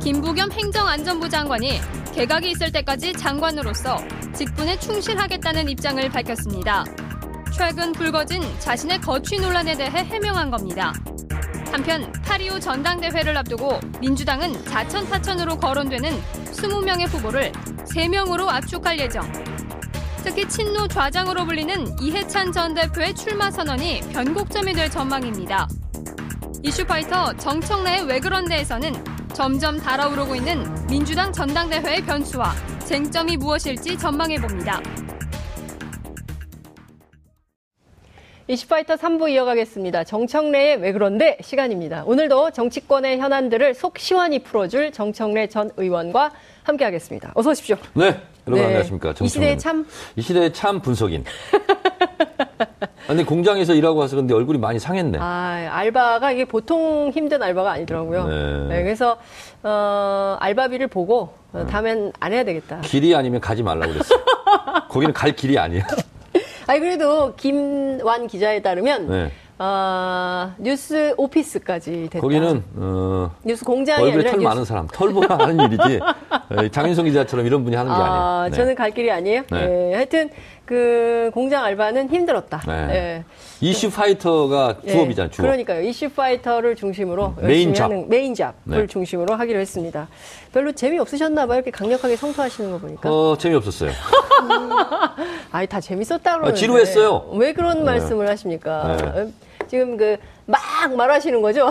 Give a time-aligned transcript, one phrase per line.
[0.00, 1.78] 김부겸 행정안전부 장관이
[2.14, 3.98] 개각이 있을 때까지 장관으로서
[4.34, 6.84] 직분에 충실하겠다는 입장을 밝혔습니다.
[7.52, 10.94] 최근 불거진 자신의 거취 논란에 대해 해명한 겁니다.
[11.70, 16.10] 한편 8.25 전당대회를 앞두고 민주당은 자천타천으로 거론되는
[16.46, 17.52] 20명의 후보를
[17.84, 19.30] 3명으로 압축할 예정.
[20.24, 25.68] 특히 친노 좌장으로 불리는 이해찬 전 대표의 출마 선언이 변곡점이 될 전망입니다.
[26.62, 32.52] 이슈파이터 정청래의 왜 그런데에서는 점점 달아오르고 있는 민주당 전당대회의 변수와
[32.84, 34.80] 쟁점이 무엇일지 전망해 봅니다.
[38.48, 40.02] 이슈파이터 3부 이어가겠습니다.
[40.02, 42.02] 정청래의 왜 그런데 시간입니다.
[42.04, 46.32] 오늘도 정치권의 현안들을 속 시원히 풀어줄 정청래 전 의원과
[46.64, 47.30] 함께하겠습니다.
[47.36, 47.76] 어서 오십시오.
[47.94, 48.64] 네, 여러분 네.
[48.64, 49.14] 안녕하십니까.
[49.20, 49.86] 이 시대의 참.
[50.16, 51.24] 이 시대의 참 분석인.
[53.06, 55.18] 근데 공장에서 일하고 와서 근데 얼굴이 많이 상했네.
[55.20, 58.26] 아, 알바가 이게 보통 힘든 알바가 아니더라고요.
[58.28, 58.68] 네.
[58.68, 59.16] 네 그래서,
[59.62, 62.80] 어, 알바비를 보고, 어, 다음엔 안 해야 되겠다.
[62.80, 64.14] 길이 아니면 가지 말라고 그랬어.
[64.88, 65.84] 거기는 갈 길이 아니야.
[66.66, 69.32] 아니 그래도 김완 기자에 따르면 네.
[69.58, 72.20] 어, 뉴스 오피스까지 됐다.
[72.20, 74.44] 거기는 어, 뉴스 공장이 얼굴에 털 뉴스...
[74.44, 76.00] 많은 사람, 털보라 하는 일이지.
[76.72, 78.50] 장윤성 기자처럼 이런 분이 하는 게 아, 아니에요.
[78.50, 78.56] 네.
[78.56, 79.42] 저는 갈 길이 아니에요.
[79.50, 79.66] 네.
[79.66, 79.94] 네.
[79.94, 80.30] 하여튼
[80.70, 82.62] 그 공장 알바는 힘들었다.
[82.64, 82.86] 네.
[82.86, 83.24] 네.
[83.60, 84.92] 이슈 파이터가 네.
[84.92, 85.30] 주업이잖아요.
[85.32, 85.42] 주업.
[85.44, 85.82] 그러니까요.
[85.82, 87.86] 이슈 파이터를 중심으로 main job.
[87.86, 88.86] 하는 main job을 네.
[88.86, 90.06] 중심으로 하기로 했습니다.
[90.52, 91.56] 별로 재미 없으셨나 봐요.
[91.56, 93.10] 이렇게 강력하게 성토하시는 거 보니까.
[93.10, 93.90] 어, 재미 없었어요.
[95.50, 96.50] 아니 다 재밌었다 그러는데.
[96.50, 97.30] 아, 지루했어요.
[97.32, 98.96] 왜 그런 말씀을 하십니까?
[99.66, 100.16] 지금 그
[100.50, 101.70] 막 말하시는 거죠?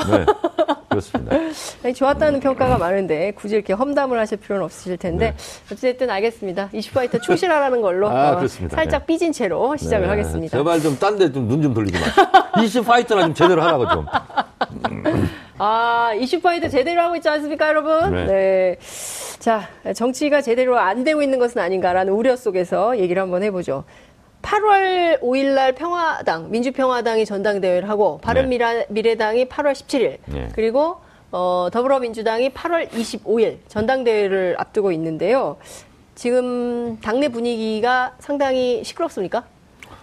[0.99, 1.29] 네.
[1.29, 1.35] 그렇습니다.
[1.83, 5.73] 아니, 좋았다는 평가가 많은데 굳이 이렇게 험담을 하실 필요는 없으실 텐데 네.
[5.73, 6.69] 어쨌든 알겠습니다.
[6.73, 9.05] 이슈파이터 충실하라는 걸로 아, 어, 살짝 네.
[9.05, 10.09] 삐진 채로 시작을 네.
[10.09, 10.57] 하겠습니다.
[10.57, 12.61] 제발 좀 딴 데 좀 눈 좀 돌리지 마.
[12.61, 14.05] 이슈파이터나 좀 제대로 하라고 좀.
[15.57, 18.11] 아, 이슈파이터 제대로 하고 있지 않습니까, 여러분?
[18.13, 18.25] 네.
[18.25, 18.77] 네.
[19.39, 23.83] 자, 정치가 제대로 안 되고 있는 것은 아닌가라는 우려 속에서 얘기를 한번 해보죠.
[24.41, 30.49] 8월 5일 날 평화당, 민주평화당이 전당대회를 하고 바른미래당이 8월 17일 네.
[30.53, 30.97] 그리고
[31.31, 35.57] 어, 더불어민주당이 8월 25일 전당대회를 앞두고 있는데요.
[36.15, 39.43] 지금 당내 분위기가 상당히 시끄럽습니까?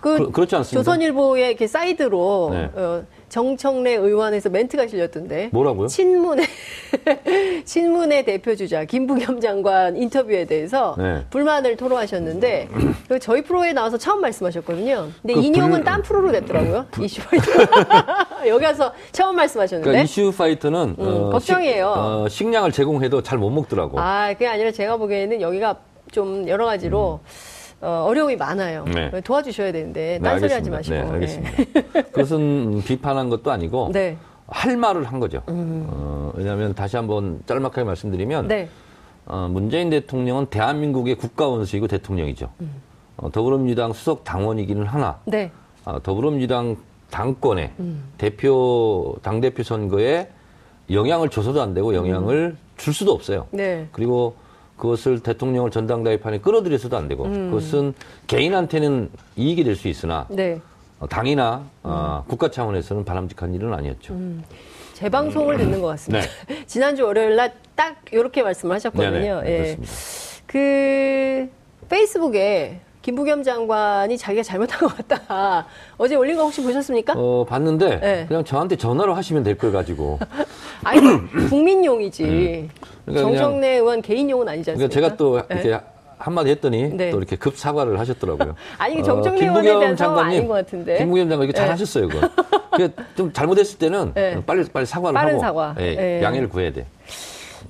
[0.00, 0.82] 그, 그 렇지 않습니다.
[0.82, 2.70] 조선일보의 이렇게 사이드로 네.
[2.74, 3.02] 어,
[3.36, 5.50] 정청래 의원에서 멘트가 실렸던데.
[5.52, 5.88] 뭐라고요?
[5.88, 6.46] 친문의
[7.66, 11.22] 친문의 대표 주자 김부겸 장관 인터뷰에 대해서 네.
[11.28, 12.70] 불만을 토로하셨는데
[13.08, 15.08] 그 저희 프로에 나와서 처음 말씀하셨거든요.
[15.20, 15.84] 근데 그 인용은 불...
[15.84, 16.86] 딴 프로로 됐더라고요.
[16.90, 17.04] 불...
[17.04, 19.84] 이슈 파이터 여기 와서 처음 말씀하셨는데.
[19.86, 21.84] 그러니까 이슈 파이터는 음, 어, 걱정이에요.
[21.84, 24.00] 식, 어, 식량을 제공해도 잘 못 먹더라고.
[24.00, 25.76] 아 그게 아니라 제가 보기에는 여기가
[26.10, 27.20] 좀 여러 가지로.
[27.22, 27.55] 음.
[27.80, 28.84] 어, 어려움이 많아요.
[28.84, 29.20] 네.
[29.20, 30.96] 도와주셔야 되는데 네, 딴소리 하지 마시고.
[30.96, 31.56] 네, 알겠습니다.
[31.56, 32.02] 네.
[32.12, 34.16] 그것은 비판한 것도 아니고 네.
[34.48, 35.42] 할 말을 한 거죠.
[35.48, 35.86] 음.
[35.90, 38.68] 어, 왜냐하면 다시 한번 짤막하게 말씀드리면 네.
[39.26, 42.50] 어, 문재인 대통령은 대한민국의 국가원수이고 대통령이죠.
[42.60, 42.70] 음.
[43.16, 45.50] 어, 더불어민주당 수석 당원이기는 하나 네.
[45.84, 46.76] 어, 더불어민주당
[47.10, 48.04] 당권에 음.
[48.18, 50.28] 대표 당 대표 선거에
[50.90, 52.58] 영향을 줘서도 안 되고 영향을 음.
[52.76, 53.48] 줄 수도 없어요.
[53.50, 53.88] 네.
[53.92, 54.36] 그리고
[54.76, 57.50] 그것을 대통령을 전당대회판에 끌어들여서도 안 되고 음.
[57.50, 57.94] 그것은
[58.26, 60.60] 개인한테는 이익이 될 수 있으나 네.
[60.98, 62.28] 어, 당이나 어, 음.
[62.28, 64.14] 국가 차원에서는 바람직한 일은 아니었죠.
[64.14, 64.42] 음.
[64.94, 66.26] 재방송을 듣는 것 같습니다.
[66.48, 66.64] 네.
[66.66, 69.42] 지난주 월요일 날 딱 이렇게 말씀을 하셨거든요.
[69.42, 69.76] 네네, 예.
[70.46, 71.48] 그
[71.90, 75.64] 페이스북에 김부겸 장관이 자기가 잘못한 것 같다.
[75.96, 77.14] 어제 올린 거 혹시 보셨습니까?
[77.16, 78.24] 어, 봤는데 네.
[78.26, 80.18] 그냥 저한테 전화로 하시면 될 걸 가지고.
[80.82, 81.00] 아니,
[81.48, 82.24] 국민용이지.
[82.24, 82.68] 음.
[83.06, 84.88] 그러니까 정청래 의원 개인용은 아니지 않습니까?
[84.88, 85.80] 그러니까 제가 또 이렇게 네.
[86.18, 87.10] 한마디 했더니 네.
[87.12, 88.56] 또 이렇게 급 사과를 하셨더라고요.
[88.76, 90.98] 아니 정청래 어, 의원에 대한 장관님, 아닌 것 같은데.
[90.98, 91.70] 김부겸 장관 이거 잘 네.
[91.70, 92.28] 하셨어요, 그거.
[93.16, 94.42] 좀 잘못했을 때는 네.
[94.44, 95.74] 빨리 빨리 사과를 빠른 하고 사과.
[95.78, 96.22] 예, 네.
[96.24, 96.86] 양해를 구해야 돼.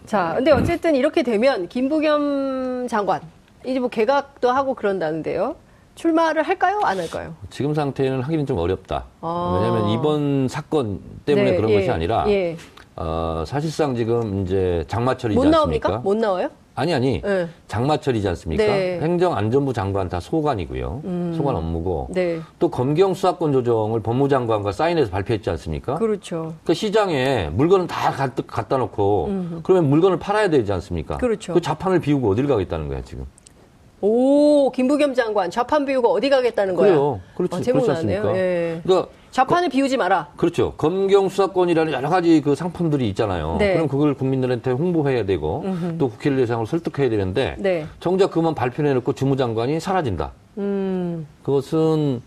[0.07, 3.21] 자, 근데 어쨌든 이렇게 되면 김부겸 장관
[3.67, 5.57] 이제 뭐 개각도 하고 그런다는데요.
[5.97, 6.81] 출마를 할까요?
[6.85, 7.35] 안 할까요?
[7.51, 9.05] 지금 상태는 하기는 좀 어렵다.
[9.21, 9.59] 아.
[9.59, 12.57] 왜냐하면 이번 사건 때문에 네, 그런 예, 것이 아니라 예.
[12.95, 15.89] 어, 사실상 지금 이제 장마철이지 못 않습니까?
[15.89, 15.99] 나옵니까?
[15.99, 16.49] 못 나와요?
[16.79, 17.49] 아니 아니 네.
[17.69, 18.63] 장마철이지 않습니까?
[18.63, 19.01] 네.
[19.01, 21.01] 행정안전부 장관 다 소관이고요.
[21.05, 21.35] 음.
[21.35, 22.41] 소관 업무고 네.
[22.59, 25.95] 또 검경 수사권 조정을 법무장관과 사인해서 발표했지 않습니까?
[25.95, 26.55] 그렇죠.
[26.65, 28.13] 그 시장에 물건은 다
[28.47, 29.61] 갖다 놓고 음.
[29.63, 31.17] 그러면 물건을 팔아야 되지 않습니까?
[31.17, 31.55] 그렇죠.
[31.55, 33.25] 그 자판을 비우고 어딜 가겠다는 거야 지금?
[34.01, 36.89] 오, 김부겸 장관 좌판 비우고 어디 가겠다는 거야?
[36.89, 37.21] 그래요.
[37.37, 37.57] 그렇지.
[37.57, 38.33] 아, 제목 나네요.
[38.37, 38.81] 예.
[38.83, 40.29] 그러니까 좌판을 거, 비우지 마라.
[40.37, 40.75] 그렇죠.
[40.77, 43.57] 검경 수사권이라는 여러 가지 그 상품들이 있잖아요.
[43.59, 43.75] 네.
[43.75, 45.99] 그럼 그걸 국민들한테 홍보해야 되고 음흠.
[45.99, 47.87] 또 국회를 대상으로 설득해야 되는데 네.
[48.01, 50.33] 정작 그만 발표해 놓고 주무장관이 사라진다.
[50.59, 51.27] 음.
[51.43, 52.23] 그것은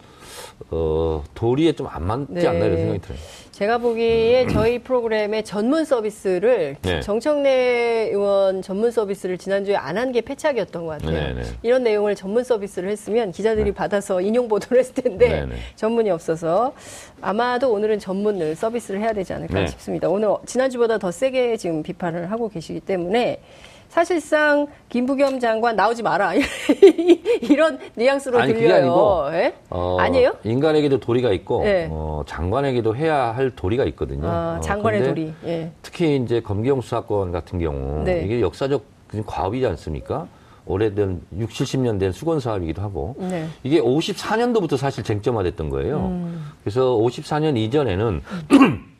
[0.71, 2.47] 어, 도리에 좀 안 맞지 네.
[2.47, 3.19] 않나 이런 생각이 들어요.
[3.59, 7.01] 제가 보기에 저희 프로그램의 전문 서비스를 네.
[7.01, 11.11] 정청래 의원 전문 서비스를 지난주에 안 한 게 패착이었던 것 같아요.
[11.11, 11.33] 네네.
[11.33, 11.49] 네.
[11.61, 13.73] 이런 내용을 전문 서비스를 했으면 기자들이 네.
[13.73, 15.45] 받아서 인용 보도를 했을 텐데 네네.
[15.47, 15.55] 네.
[15.75, 16.73] 전문이 없어서
[17.19, 19.67] 아마도 오늘은 전문을 서비스를 해야 되지 않을까 네.
[19.67, 20.07] 싶습니다.
[20.07, 23.41] 오늘 지난주보다 더 세게 지금 비판을 하고 계시기 때문에
[23.89, 26.33] 사실상 김부겸 장관 나오지 마라
[27.41, 28.75] 이런 뉘앙스로 아니, 들려요.
[28.75, 29.55] 아니고, 예?
[29.69, 30.35] 어, 아니에요?
[30.43, 31.87] 인간에게도 도리가 있고 예.
[31.91, 34.27] 어, 장관에게도 해야 할 도리가 있거든요.
[34.27, 35.33] 아, 어, 장관의 어, 도리.
[35.45, 35.71] 예.
[35.81, 38.21] 특히 이제 검경 수사권 같은 경우 네.
[38.23, 38.83] 이게 역사적
[39.25, 40.27] 과업이지 않습니까?
[40.67, 43.47] 오래된 6, 70년 된 수건 사업이기도 하고 네.
[43.63, 45.97] 이게 54년도부터 사실 쟁점화됐던 거예요.
[45.97, 46.45] 음.
[46.63, 48.21] 그래서 54년 이전에는
[48.51, 48.85] 음.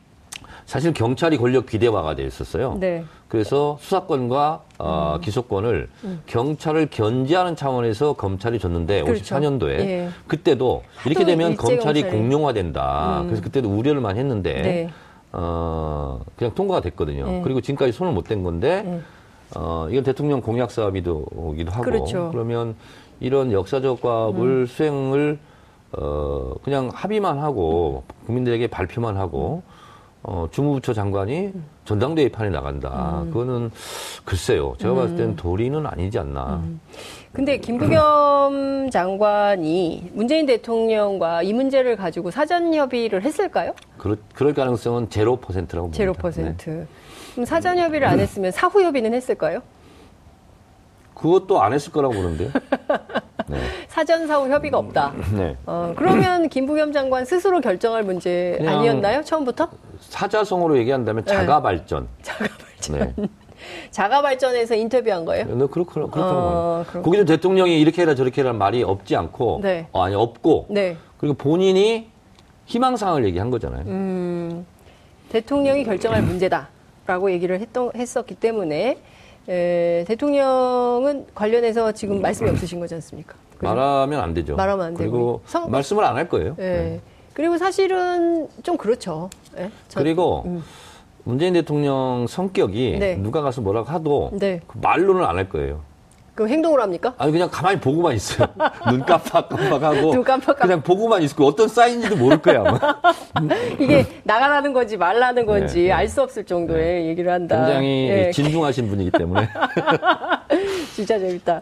[0.70, 2.78] 사실 경찰이 권력 비대화가 돼 있었어요.
[2.80, 3.04] 네.
[3.28, 5.22] 그래서 수사권과 어, 음.
[5.22, 6.22] 기소권을 음.
[6.28, 9.36] 경찰을 견제하는 차원에서 검찰이 줬는데 그렇죠.
[9.36, 10.10] 54년도에 예.
[10.28, 12.04] 그때도 이렇게 되면 검찰이 경찰이.
[12.04, 13.22] 공룡화된다.
[13.22, 13.26] 음.
[13.26, 14.90] 그래서 그때도 우려를 많이 했는데 네.
[15.32, 17.26] 어, 그냥 통과가 됐거든요.
[17.26, 17.42] 네.
[17.44, 19.02] 그리고 지금까지 손을 못 댄 건데 네.
[19.56, 21.26] 어, 이건 대통령 공약 사업이기도
[21.72, 22.30] 하고 그렇죠.
[22.32, 22.76] 그러면
[23.20, 24.66] 이런 역사적 과업을 음.
[24.68, 25.40] 수행을
[25.94, 29.79] 어, 그냥 합의만 하고 국민들에게 발표만 하고 음.
[30.24, 31.54] 어, 주무부처 장관이
[31.86, 33.22] 전당대회 판에 나간다.
[33.24, 33.32] 음.
[33.32, 33.72] 그거는
[34.26, 34.76] 글쎄요.
[34.78, 35.36] 제가 봤을 때는 음.
[35.36, 36.62] 도리는 아니지 않나.
[36.64, 36.80] 음.
[37.32, 43.74] 근데 김부겸 장관이 문재인 대통령과 이 문제를 가지고 사전 협의를 했을까요?
[43.98, 46.70] 그럴, 그럴 가능성은 제로 퍼센트라고 제로 퍼센트.
[46.70, 46.88] 네.
[47.34, 49.62] 그럼 사전 협의를 안 했으면 사후 협의는 했을까요?
[51.14, 52.50] 그것도 안 했을 거라고 보는데요.
[54.00, 54.06] 네.
[54.06, 55.14] 사전 사후 협의가 없다.
[55.36, 55.58] 네.
[55.66, 59.24] 어, 그러면 김부겸 장관 스스로 결정할 문제 아니었나요?
[59.24, 59.70] 처음부터?
[60.00, 61.34] 사자성어로 얘기한다면 네.
[61.34, 62.08] 자가 발전.
[62.22, 62.98] 자가 발전.
[62.98, 63.28] 네.
[63.92, 65.46] 자가 발전해서 인터뷰한 거예요?
[65.46, 69.88] 네, 그렇고 그렇다고 어, 거기서 대통령이 이렇게 해라 저렇게 해라 말이 없지 않고, 네.
[69.92, 70.96] 어, 아니 없고, 네.
[71.18, 72.08] 그리고 본인이
[72.68, 73.84] 희망사항을 얘기한 거잖아요.
[73.88, 74.66] 음,
[75.30, 78.98] 대통령이 결정할 문제다라고 얘기를 했던 했었기 때문에
[79.50, 83.34] 에, 대통령은 관련해서 지금 말씀이 없으신 거지 않습니까?
[83.58, 83.66] 그죠?
[83.74, 84.56] 말하면 안 되죠.
[84.56, 85.70] 말하면 안 되고 그리고 성...
[85.72, 86.56] 말씀을 안 할 거예요.
[86.56, 87.02] 네.
[87.34, 89.30] 그리고 사실은 좀 그렇죠.
[89.56, 89.72] 네?
[89.88, 90.12] 저, 그
[90.46, 90.64] 음.
[91.24, 93.16] 문재인 대통령 성격이 네.
[93.16, 94.62] 누가 가서 뭐라고 하도 네.
[94.68, 95.82] 그 말로는 안 할 거예요.
[96.40, 97.14] 그럼 행동을 합니까?
[97.18, 98.48] 아니 그냥 가만히 보고만 있어요.
[98.90, 102.80] 눈 깜빡깜빡하고 눈 깜빡 그냥 보고만 있고 어떤 사인인지도 모를 거야 아마.
[103.78, 105.92] 이게 나가라는 건지 말라는 건지 네, 네.
[105.92, 107.08] 알수 없을 정도의 네.
[107.10, 107.58] 얘기를 한다.
[107.58, 108.32] 굉장히 네.
[108.32, 109.50] 진중하신 분이기 때문에.
[110.96, 111.62] 진짜 재밌다.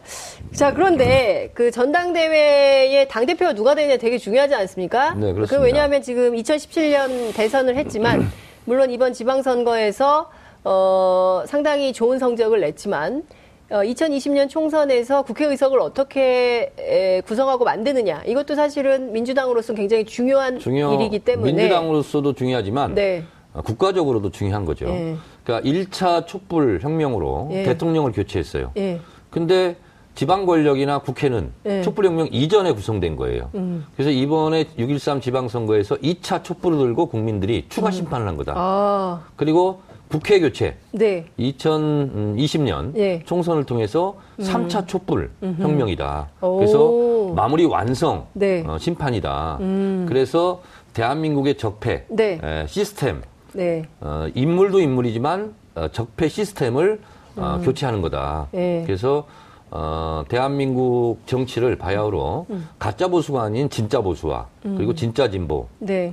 [0.53, 5.15] 자 그런데 그 전당대회에 당 대표가 누가 되느냐 되게 중요하지 않습니까?
[5.15, 5.57] 네 그렇습니다.
[5.57, 8.29] 그 왜냐하면 지금 2017년 대선을 했지만
[8.65, 10.29] 물론 이번 지방선거에서
[10.65, 13.23] 어, 상당히 좋은 성적을 냈지만 어,
[13.69, 21.51] 2020년 총선에서 국회의석을 어떻게 에, 구성하고 만드느냐 이것도 사실은 민주당으로서 굉장히 중요한 중요, 일이기 때문에
[21.51, 23.23] 민주당으로서도 중요하지만 네.
[23.53, 24.85] 어, 국가적으로도 중요한 거죠.
[24.87, 25.15] 예.
[25.43, 27.63] 그러니까 1차 촛불 혁명으로 예.
[27.63, 28.71] 대통령을 교체했어요.
[28.77, 28.99] 예.
[29.29, 29.75] 근데
[30.15, 31.81] 지방 권력이나 국회는 예.
[31.83, 33.51] 촛불 혁명 이전에 구성된 거예요.
[33.55, 33.85] 음.
[33.95, 37.91] 그래서 이번에 6.13 지방선거에서 2차 촛불을 들고 국민들이 추가 음.
[37.91, 38.53] 심판을 한 거다.
[38.55, 39.25] 아.
[39.35, 40.75] 그리고 국회 교체.
[40.91, 41.25] 네.
[41.37, 43.21] 2020년 네.
[43.25, 44.43] 총선을 통해서 음.
[44.43, 45.61] 3차 촛불 음흠.
[45.61, 46.29] 혁명이다.
[46.39, 48.63] 그래서 마무리 완성 네.
[48.65, 49.57] 어, 심판이다.
[49.59, 50.05] 음.
[50.07, 50.61] 그래서
[50.93, 52.39] 대한민국의 적폐 네.
[52.41, 53.21] 에, 시스템
[53.53, 53.83] 네.
[53.99, 56.99] 어, 인물도 인물이지만 어, 적폐 시스템을
[57.35, 57.65] 어, 음.
[57.65, 58.47] 교체하는 거다.
[58.51, 58.83] 네.
[58.85, 59.25] 그래서
[59.69, 62.67] 어, 대한민국 정치를 바야흐로 음.
[62.79, 64.75] 가짜 보수가 아닌 진짜 보수와 음.
[64.77, 66.11] 그리고 진짜 진보가 네.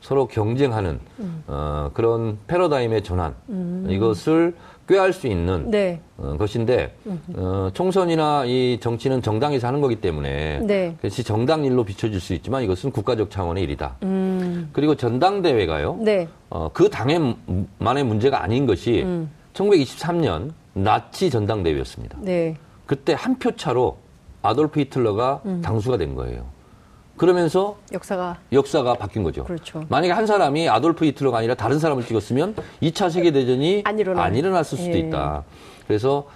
[0.00, 1.42] 서로 경쟁하는 음.
[1.46, 3.86] 어, 그런 패러다임의 전환 음.
[3.88, 4.54] 이것을
[4.88, 6.00] 꾀할 수 있는 네.
[6.18, 7.20] 어, 것인데 음.
[7.34, 10.94] 어, 총선이나 이 정치는 정당에서 하는 거기 때문에 네.
[10.96, 13.96] 그것이 정당 일로 비춰질 수 있지만 이것은 국가적 차원의 일이다.
[14.02, 14.68] 음.
[14.72, 15.98] 그리고 전당대회가요.
[16.00, 16.28] 네.
[16.50, 19.04] 어, 그 당에만의 문제가 아닌 것이
[19.54, 22.18] 1923년 나치 전당대회였습니다.
[22.84, 22.86] 네.
[22.86, 23.96] 그때 한 표 차로
[24.42, 25.62] 아돌프 히틀러가 음.
[25.62, 26.44] 당수가 된 거예요.
[27.16, 29.44] 그러면서 역사가 역사가 바뀐 거죠.
[29.44, 29.84] 그렇죠.
[29.88, 34.76] 만약에 한 사람이 아돌프 히틀러가 아니라 다른 사람을 찍었으면 2차 세계 대전이 안, 안 일어났을
[34.78, 34.98] 수도 예.
[34.98, 35.44] 있다.
[35.86, 36.26] 그래서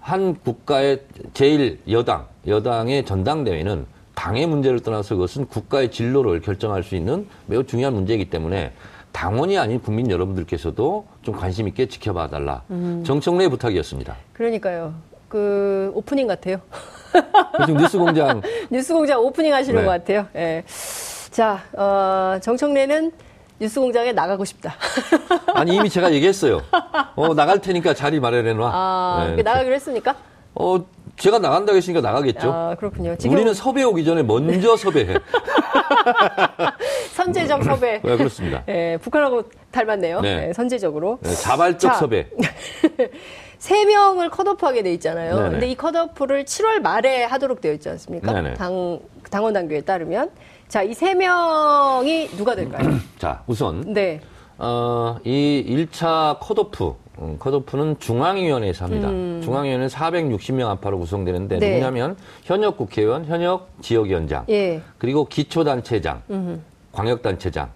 [0.00, 1.02] 한 국가의
[1.34, 7.94] 제일 여당 여당의 전당대회는 당의 문제를 떠나서 그것은 국가의 진로를 결정할 수 있는 매우 중요한
[7.94, 8.72] 문제이기 때문에
[9.12, 12.62] 당원이 아닌 국민 여러분들께서도 좀 관심 있게 지켜봐 달라.
[12.70, 13.02] 음.
[13.04, 14.16] 정청래 부탁이었습니다.
[14.32, 14.94] 그러니까요.
[15.32, 16.58] 그 오프닝 같아요.
[17.64, 19.86] 지금 뉴스공장 뉴스공장 오프닝 하시는 네.
[19.86, 20.26] 것 같아요.
[20.36, 20.62] 예.
[21.30, 23.12] 자, 어, 정청래는
[23.58, 24.74] 뉴스공장에 나가고 싶다.
[25.54, 26.60] 아니 이미 제가 얘기했어요.
[27.16, 28.70] 어 나갈 테니까 자리 마련해 놔.
[28.74, 29.42] 아, 네.
[29.42, 30.14] 나가기로 했습니까?
[30.54, 30.84] 어
[31.16, 32.52] 제가 나간다고 했으니까 나가겠죠.
[32.52, 33.16] 아, 그렇군요.
[33.26, 35.14] 우리는 섭외 오기 전에 먼저 섭외해.
[37.14, 38.02] 선제적 섭외.
[38.02, 38.64] 네, 그렇습니다.
[38.66, 40.20] 네, 북한하고 닮았네요.
[40.20, 40.46] 네.
[40.48, 41.20] 네 선제적으로.
[41.22, 42.28] 네, 자발적 자, 섭외.
[43.62, 45.36] 세 명을 컷오프하게 돼 있잖아요.
[45.36, 45.50] 네네.
[45.50, 48.32] 근데 이 컷오프를 7월 말에 하도록 되어 있지 않습니까?
[48.32, 48.54] 네네.
[48.54, 48.98] 당
[49.30, 50.30] 당원 당규에 따르면
[50.66, 52.88] 자, 이 세 명이 누가 될까요?
[53.20, 54.20] 자, 우선 네.
[54.58, 59.08] 어, 이 1차 컷오프 음, 컷오프는 중앙위원회에서 합니다.
[59.10, 59.40] 음.
[59.44, 61.68] 중앙위원회는 460명 안팎으로 구성되는데 네.
[61.74, 64.80] 누구냐면 현역 국회의원, 현역 지역위원장, 예.
[64.98, 66.58] 그리고 기초단체장, 음흠.
[66.90, 67.70] 광역단체장,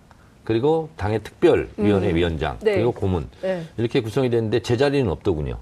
[0.47, 2.15] 그리고 당의 특별위원회 음.
[2.15, 2.77] 위원장, 네.
[2.77, 3.65] 그리고 고문 네.
[3.77, 5.59] 이렇게 구성이 되는데 제 자리는 없더군요.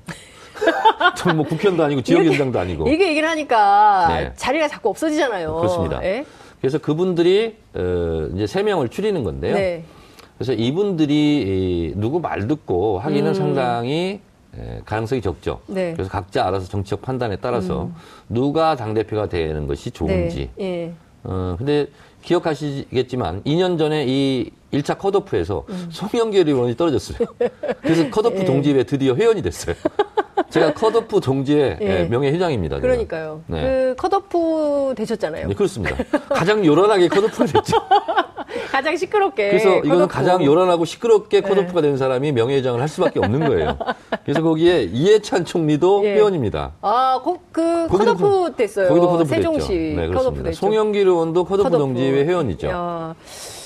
[1.16, 4.32] 전뭐 국회의원도 아니고 지역위원장도 아니고 이게 얘기를 하니까 네.
[4.36, 5.56] 자리가 자꾸 없어지잖아요.
[5.56, 6.04] 그렇습니다.
[6.04, 6.24] 예?
[6.60, 9.54] 그래서 그분들이 어, 이제 세 명을 추리는 건데요.
[9.54, 9.84] 네.
[10.36, 13.34] 그래서 이분들이 누구 말 듣고 하기는 음.
[13.34, 14.20] 상당히
[14.84, 15.60] 가능성이 적죠.
[15.66, 15.94] 네.
[15.94, 17.94] 그래서 각자 알아서 정치적 판단에 따라서 음.
[18.28, 20.50] 누가 당 대표가 되는 것이 좋은지.
[21.24, 21.88] 어, 근데
[22.22, 25.88] 기억하시겠지만 2년 전에 이 1차 컷오프에서 음.
[25.90, 27.18] 송영길 의원이 떨어졌어요.
[27.80, 28.44] 그래서 컷오프 예.
[28.44, 29.74] 동지회 드디어 회원이 됐어요.
[30.50, 32.04] 제가 컷오프 동지회 예.
[32.04, 32.80] 명예회장입니다.
[32.80, 33.42] 그러니까요.
[33.46, 33.62] 네.
[33.62, 35.48] 그 컷오프 되셨잖아요.
[35.48, 35.96] 네, 그렇습니다.
[36.28, 37.76] 가장 요란하게 컷오프를 됐죠.
[38.70, 39.48] 가장 시끄럽게.
[39.50, 40.08] 그래서 이거는.
[40.08, 41.48] 가장 요란하고 시끄럽게 네.
[41.48, 43.78] 컷오프가 된 사람이 명예회장을 할 수밖에 없는 거예요.
[44.24, 46.14] 그래서 거기에 이해찬 총리도 예.
[46.14, 46.72] 회원입니다.
[46.80, 48.88] 아, 거, 그 컷오프 됐어요.
[48.88, 50.52] 거기도 컷오프 세종시 네, 그렇습니다.
[50.52, 51.78] 송영길 의원도 컷오프, 컷오프.
[51.78, 52.68] 동지회 회원이죠.
[52.68, 53.14] 야.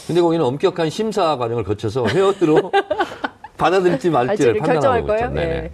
[0.07, 2.73] 근데 거기는 엄격한 심사 과정을 거쳐서 회원으로
[3.59, 5.29] 받아들일지 말지를 판단하고 있죠.
[5.31, 5.71] 네.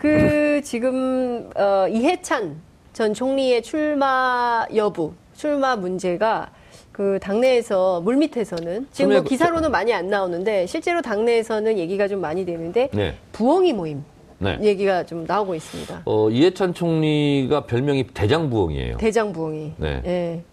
[0.00, 2.56] 그 지금 어, 이해찬
[2.94, 6.50] 전 총리의 출마 여부, 출마 문제가
[6.90, 12.88] 그 당내에서 물밑에서는 지금 뭐 기사로는 많이 안 나오는데 실제로 당내에서는 얘기가 좀 많이 되는데
[12.94, 13.14] 네.
[13.32, 14.02] 부엉이 모임
[14.38, 14.58] 네.
[14.62, 16.02] 얘기가 좀 나오고 있습니다.
[16.06, 18.96] 어, 이해찬 총리가 별명이 대장부엉이에요.
[18.96, 19.74] 대장부엉이.
[19.76, 20.00] 네.
[20.02, 20.44] 네.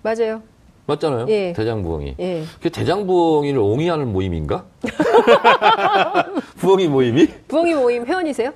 [0.00, 0.40] 맞아요.
[0.86, 1.26] 맞잖아요.
[1.28, 1.52] 예.
[1.52, 2.16] 대장부엉이.
[2.20, 2.42] 예.
[2.62, 4.64] 그 대장부엉이를 옹이하는 모임인가?
[6.56, 7.26] 부엉이 모임이?
[7.48, 8.52] 부엉이 모임 회원이세요?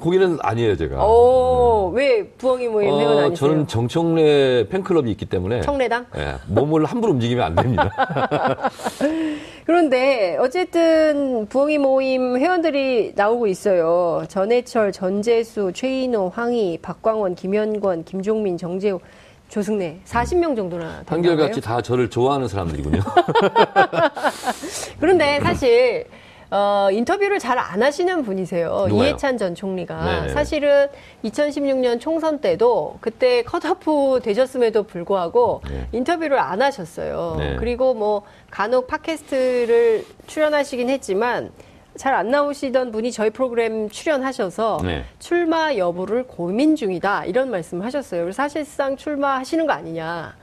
[0.00, 1.04] 거기는 아니에요, 제가.
[1.06, 1.94] 오, 음.
[1.96, 3.34] 왜 부엉이 모임 어, 회원 아니세요?
[3.34, 5.60] 저는 정청래 팬클럽이 있기 때문에.
[5.60, 6.06] 청래당?
[6.16, 7.90] 예, 몸을 함부로 움직이면 안 됩니다.
[9.64, 14.24] 그런데 어쨌든 부엉이 모임 회원들이 나오고 있어요.
[14.28, 19.00] 전해철, 전재수, 최인호, 황희, 박광원, 김현권, 김종민, 정재호.
[19.48, 23.02] 조승래 40명 정도나 한결같이 다 저를 좋아하는 사람들이군요.
[24.98, 26.06] 그런데 사실
[26.54, 28.86] 어, 인터뷰를 잘 안 하시는 분이세요.
[28.88, 29.08] 누가요?
[29.08, 30.28] 이해찬 전 총리가 네네.
[30.30, 30.88] 사실은
[31.24, 35.86] 2016년 총선 때도 그때 컷오프 되셨음에도 불구하고 네.
[35.92, 37.36] 인터뷰를 안 하셨어요.
[37.38, 37.56] 네.
[37.56, 41.50] 그리고 뭐 간혹 팟캐스트를 출연하시긴 했지만
[41.96, 45.04] 잘 안 나오시던 분이 저희 프로그램 출연하셔서 네.
[45.18, 48.30] 출마 여부를 고민 중이다 이런 말씀을 하셨어요.
[48.32, 50.34] 사실상 출마하시는 거 아니냐.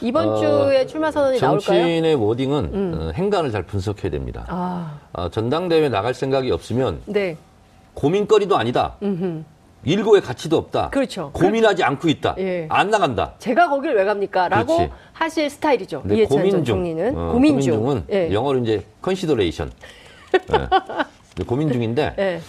[0.00, 1.84] 이번 어, 주에 출마 선언이 정치인의 나올까요?
[1.84, 2.98] 정치인의 wording은 음.
[2.98, 4.44] 어, 행간을 잘 분석해야 됩니다.
[4.48, 4.98] 아.
[5.12, 7.36] 어, 전당대회 나갈 생각이 없으면 네.
[7.94, 8.94] 고민거리도 아니다.
[9.02, 9.42] 음흠.
[9.84, 10.90] 일고의 가치도 없다.
[10.90, 11.30] 그렇죠.
[11.32, 12.34] 고민하지 않고 있다.
[12.38, 12.66] 예.
[12.68, 13.32] 안 나간다.
[13.38, 14.48] 제가 거길 왜 갑니까?
[14.48, 14.92] 라고 그렇지.
[15.12, 16.02] 하실 스타일이죠.
[16.28, 16.64] 고민 중.
[16.64, 17.16] 총리는.
[17.16, 18.32] 어, 고민 중은 예.
[18.32, 19.72] 영어로 이제 consideration.
[20.32, 21.44] 네.
[21.46, 22.14] 고민 중인데.
[22.16, 22.40] 네.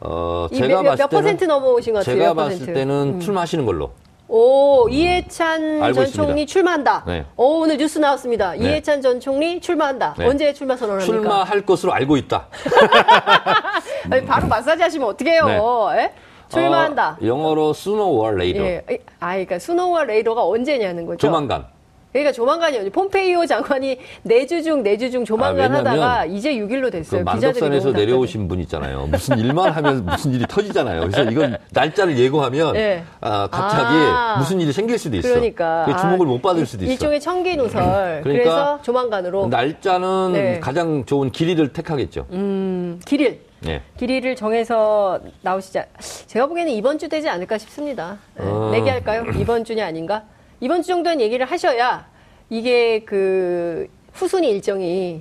[0.00, 2.16] 어, 제가 몇, 봤을 몇 퍼센트 넘어오신 것 같아요.
[2.16, 3.20] 제가 봤을 때는 음.
[3.20, 3.92] 출마하시는 걸로.
[4.36, 7.04] 오, 이해찬 음, 전 총리 출마한다.
[7.06, 7.24] 네.
[7.36, 8.54] 오, 오늘 뉴스 나왔습니다.
[8.54, 8.64] 네.
[8.64, 10.16] 이해찬 전 총리 출마한다.
[10.18, 10.26] 네.
[10.26, 11.06] 언제 출마 선언합니까?
[11.06, 12.48] 출마할 것으로 알고 있다.
[14.10, 15.46] 아니, 바로 마사지 하시면 어떡해요.
[15.46, 15.60] 네.
[16.02, 16.12] 예?
[16.48, 17.16] 출마한다.
[17.22, 18.66] 어, 영어로 sooner or later.
[18.66, 18.98] 예.
[19.20, 21.18] 아, 그러니까 sooner or later가 언제냐는 거죠.
[21.18, 21.66] 조만간.
[22.14, 22.90] 그러니까 조만간이요.
[22.90, 27.24] 폼페이오 장관이 내주 중 내주 중 조만간 아, 하다가 이제 6일로 됐어요.
[27.24, 29.08] 그 만덕산에서 내려오신 분 있잖아요.
[29.10, 31.00] 무슨 일만 하면 무슨 일이 터지잖아요.
[31.00, 33.02] 그래서 이건 날짜를 예고하면 네.
[33.20, 35.28] 아, 갑자기 아, 무슨 일이 생길 수도 있어.
[35.28, 36.92] 그러니까 주목을 아, 못 받을 수도 있어.
[36.92, 37.82] 일종의 청기 노설.
[38.22, 40.60] 그러니까 그래서 조만간으로 날짜는 네.
[40.60, 42.26] 가장 좋은 길이를 택하겠죠.
[42.30, 43.40] 음, 길일.
[43.58, 43.82] 네.
[43.96, 45.86] 길이를 정해서 나오시자.
[46.28, 48.18] 제가 보기에는 이번 주 되지 않을까 싶습니다.
[48.36, 48.44] 네.
[48.44, 48.70] 어...
[48.70, 49.24] 내기할까요?
[49.40, 50.22] 이번 주냐 아닌가?
[50.64, 52.06] 이번 주 정도는 얘기를 하셔야
[52.48, 55.20] 이게 그 후순위 일정이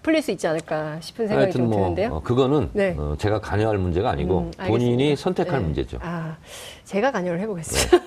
[0.00, 2.14] 풀릴 수 있지 않을까 싶은 생각이 좀 뭐, 드는데요.
[2.14, 2.94] 어, 그거는 네.
[2.96, 5.64] 어, 제가 관여할 문제가 아니고 음, 본인이 선택할 네.
[5.64, 5.98] 문제죠.
[6.02, 6.36] 아,
[6.84, 7.98] 제가 관여를 해보겠습니다.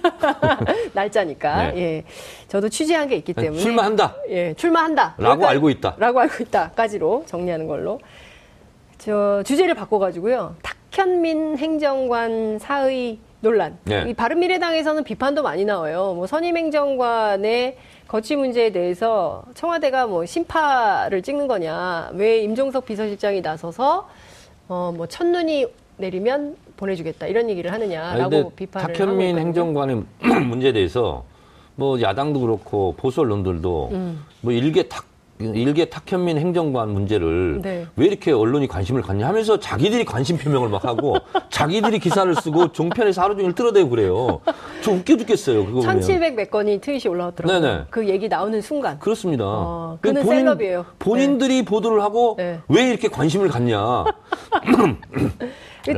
[0.64, 0.90] 네.
[0.96, 1.72] 날짜니까.
[1.72, 1.78] 네.
[1.78, 2.04] 예,
[2.48, 4.16] 저도 취재한 게 있기 네, 때문에 출마한다.
[4.30, 5.16] 예, 출마한다.
[5.18, 5.96] 라고 알고 있다.
[5.98, 8.00] 라고 알고 있다까지로 정리하는 걸로.
[8.98, 10.56] 저 주제를 바꿔가지고요.
[10.92, 13.78] 탁현민 행정관 사의 논란.
[13.86, 14.06] 네.
[14.10, 16.14] 이 바른미래당에서는 비판도 많이 나와요.
[16.16, 17.78] 뭐 선임행정관의
[18.08, 22.10] 거취 문제에 대해서 청와대가 뭐 심파를 찍는 거냐.
[22.14, 24.08] 왜 임종석 비서실장이 나서서
[24.68, 25.66] 어 뭐 첫눈이
[25.98, 30.04] 내리면 보내주겠다 이런 얘기를 하느냐라고 비판을 탁현민 행정관의
[30.48, 31.24] 문제에 대해서
[31.76, 34.26] 뭐 야당도 그렇고 보수 언론들도 음.
[34.42, 35.06] 뭐 일개 탁
[35.40, 37.88] 일개 탁현민 행정관 문제를 네.
[37.96, 41.16] 왜 이렇게 언론이 관심을 갖냐 하면서 자기들이 관심 표명을 막 하고
[41.50, 44.42] 자기들이 기사를 쓰고 종편에서 하루 종일 끌어대고 그래요.
[44.82, 45.66] 저 웃겨 죽겠어요.
[45.66, 47.60] 그거 1700몇 건이 트윗이 올라왔더라고요.
[47.62, 47.84] 네네.
[47.90, 49.00] 그 얘기 나오는 순간.
[49.00, 49.46] 그렇습니다.
[49.48, 50.86] 어, 그는 본인, 셀럽이에요.
[51.00, 51.66] 본인들이 네.
[51.66, 52.60] 보도를 하고 네.
[52.68, 54.04] 왜 이렇게 관심을 갖냐.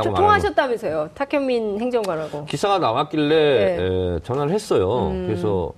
[0.03, 1.10] 통화하셨다면서요.
[1.15, 2.45] 탁현민 행정관하고.
[2.45, 3.83] 기사가 나왔길래 네.
[3.83, 5.10] 에, 전화를 했어요.
[5.10, 5.25] 음.
[5.25, 5.74] 그래서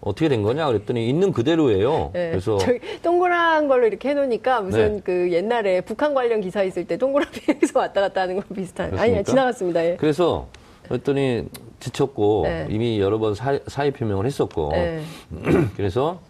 [0.00, 2.10] 어떻게 된 거냐 그랬더니 있는 그대로예요.
[2.12, 2.30] 네.
[2.30, 2.58] 그래서
[3.02, 5.00] 동그란 걸로 이렇게 해놓으니까 무슨 네.
[5.04, 8.98] 그 옛날에 북한 관련 기사 있을 때 동그라미에서 왔다 갔다 하는 거 비슷한.
[8.98, 9.84] 아니 지나갔습니다.
[9.84, 9.96] 예.
[9.96, 10.46] 그래서
[10.88, 11.46] 그랬더니
[11.80, 12.66] 지쳤고 네.
[12.70, 15.02] 이미 여러 번 사의, 사의 표명을 했었고 네.
[15.76, 16.20] 그래서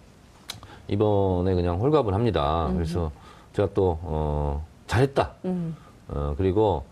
[0.89, 2.67] 이번에 그냥 홀갑을 합니다.
[2.71, 2.75] 음.
[2.75, 3.12] 그래서
[3.53, 5.33] 제가 또 어, 잘했다.
[5.45, 5.77] 음.
[6.09, 6.83] 어, 그리고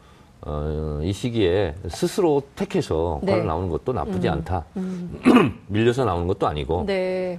[0.49, 3.33] 어, 이 시기에 스스로 택해서 네.
[3.33, 4.33] 관을 나오는 것도 나쁘지 음.
[4.33, 4.65] 않다.
[4.79, 5.21] 음.
[5.69, 6.85] 밀려서 나오는 것도 아니고.
[6.87, 7.39] 네.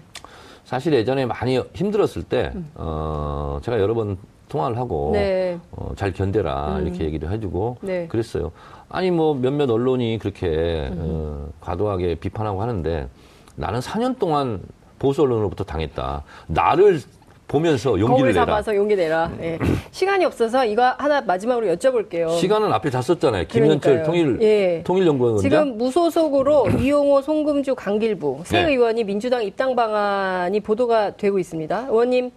[0.63, 2.69] 사실 예전에 많이 힘들었을 때, 음.
[2.75, 4.17] 어, 제가 여러 번
[4.49, 5.57] 통화를 하고, 네.
[5.71, 6.85] 어, 잘 견뎌라, 음.
[6.87, 8.07] 이렇게 얘기를 해주고, 네.
[8.07, 8.51] 그랬어요.
[8.87, 10.97] 아니, 뭐, 몇몇 언론이 그렇게, 음.
[10.99, 13.09] 어, 과도하게 비판하고 하는데,
[13.55, 14.61] 나는 4년 동안
[14.99, 16.23] 보수 언론으로부터 당했다.
[16.47, 17.01] 나를
[17.49, 18.45] 보면서 용기를 내라.
[18.45, 19.31] 잡아서 용기 내라.
[19.41, 19.57] 예.
[19.91, 22.29] 시간이 없어서 이거 하나 마지막으로 여쭤볼게요.
[22.37, 23.45] 시간은 앞에 다 썼잖아요.
[23.47, 24.83] 김현철 통일 예.
[24.83, 28.69] 통일연구원 지금 무소속으로 이용호, 송금주, 강길부 세 네.
[28.69, 31.87] 의원이 민주당 입당 방안이 보도가 되고 있습니다.
[31.89, 32.29] 의원님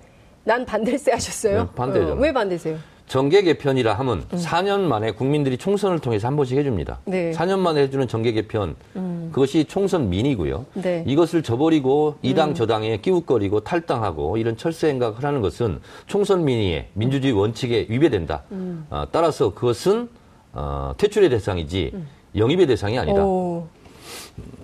[0.44, 1.62] 난 반대세 하셨어요?
[1.64, 2.12] 네, 반대죠.
[2.12, 2.78] 어, 왜 반대세요?
[3.12, 4.38] 정계 개편이라 하면 음.
[4.38, 7.00] 4년 만에 국민들이 총선을 통해서 한 번씩 해줍니다.
[7.04, 7.30] 네.
[7.32, 9.28] 4년 만에 해주는 정계 개편 음.
[9.30, 10.64] 그것이 총선 민이고요.
[10.72, 11.04] 네.
[11.06, 12.54] 이것을 저버리고 이당 음.
[12.54, 18.44] 저당에 끼웃거리고 탈당하고 이런 철새 행각을 하는 것은 총선 민의의 민주주의 원칙에 위배된다.
[18.52, 18.86] 음.
[18.88, 20.08] 어, 따라서 그것은
[20.54, 22.08] 어, 퇴출의 대상이지 음.
[22.34, 23.22] 영입의 대상이 아니다.
[23.22, 23.66] 오.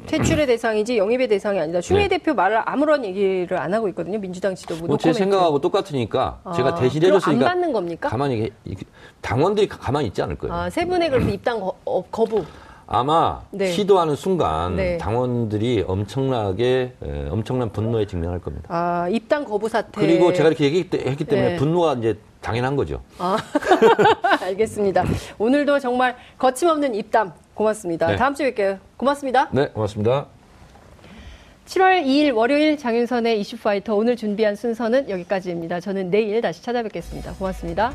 [0.06, 1.80] 퇴출의 대상이지 영입의 대상이 아니다.
[1.80, 2.16] 추미애 네.
[2.18, 4.18] 대표 말을 아무런 얘기를 안 하고 있거든요.
[4.18, 4.86] 민주당 지도부.
[4.86, 7.44] 뭐 제 생각하고 똑같으니까 아, 제가 대신해줬으니까.
[7.44, 8.08] 안 받는 겁니까?
[8.08, 8.50] 가만히
[9.20, 10.54] 당원들이 가만히 있지 않을 거예요.
[10.54, 12.44] 아, 세 분의 그렇게 입당 거, 어, 거부.
[12.90, 13.66] 아마 네.
[13.66, 14.96] 시도하는 순간 네.
[14.96, 18.66] 당원들이 엄청나게 에, 엄청난 분노에 직면할 겁니다.
[18.70, 20.00] 아 입당 거부 사태.
[20.00, 21.56] 그리고 제가 이렇게 얘기했기 때문에 네.
[21.56, 23.02] 분노가 이제 당연한 거죠.
[23.18, 23.36] 아,
[24.40, 25.04] 알겠습니다.
[25.38, 28.06] 오늘도 정말 거침없는 입담 고맙습니다.
[28.06, 28.16] 네.
[28.16, 28.78] 다음 주에 뵐게요.
[28.98, 29.48] 고맙습니다.
[29.52, 30.26] 네, 고맙습니다.
[31.66, 35.80] 7월 2일 월요일 장윤선의 이슈파이터 오늘 준비한 순서는 여기까지입니다.
[35.80, 37.34] 저는 내일 다시 찾아뵙겠습니다.
[37.34, 37.94] 고맙습니다.